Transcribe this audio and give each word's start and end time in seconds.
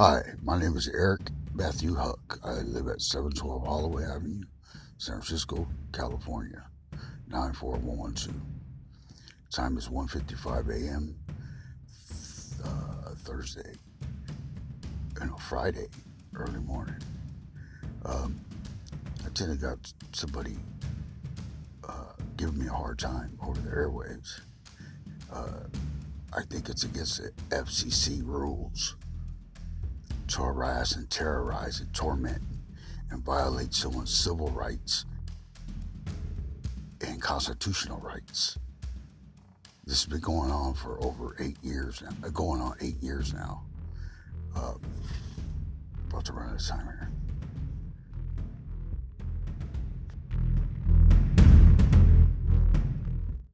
Hi, 0.00 0.22
my 0.44 0.56
name 0.56 0.76
is 0.76 0.86
Eric 0.86 1.22
Matthew 1.54 1.96
Huck. 1.96 2.38
I 2.44 2.60
live 2.60 2.86
at 2.86 3.02
712 3.02 3.66
Holloway 3.66 4.04
Avenue, 4.04 4.44
San 4.96 5.16
Francisco, 5.16 5.66
California, 5.92 6.64
94112. 7.26 8.32
Time 9.50 9.76
is 9.76 9.88
1.55 9.88 10.68
a.m. 10.70 11.16
Uh, 12.64 13.10
Thursday, 13.24 13.72
you 15.20 15.26
know, 15.26 15.36
Friday, 15.48 15.88
early 16.36 16.60
morning. 16.60 17.02
Um, 18.04 18.38
I 19.26 19.30
tend 19.30 19.50
to 19.50 19.56
got 19.56 19.78
somebody 20.12 20.58
uh, 21.82 22.12
giving 22.36 22.60
me 22.60 22.68
a 22.68 22.72
hard 22.72 23.00
time 23.00 23.36
over 23.42 23.60
the 23.60 23.70
airwaves. 23.70 24.42
Uh, 25.32 25.64
I 26.32 26.42
think 26.42 26.68
it's 26.68 26.84
against 26.84 27.20
the 27.20 27.32
FCC 27.50 28.24
rules 28.24 28.94
to 30.38 30.44
harass 30.44 30.94
and 30.94 31.10
terrorize 31.10 31.80
and 31.80 31.92
torment 31.92 32.40
and 33.10 33.24
violate 33.24 33.74
someone's 33.74 34.14
civil 34.14 34.48
rights 34.50 35.04
and 37.00 37.20
constitutional 37.20 37.98
rights. 37.98 38.56
This 39.84 40.04
has 40.04 40.06
been 40.06 40.20
going 40.20 40.50
on 40.50 40.74
for 40.74 41.02
over 41.04 41.34
eight 41.40 41.56
years 41.62 42.02
now, 42.02 42.10
uh, 42.24 42.28
going 42.28 42.60
on 42.60 42.74
eight 42.80 43.02
years 43.02 43.34
now. 43.34 43.62
Uh, 44.54 44.74
about 46.08 46.24
to 46.26 46.32
run 46.32 46.50
out 46.50 46.54
of 46.54 46.66
time 46.66 46.84
here. 46.84 47.10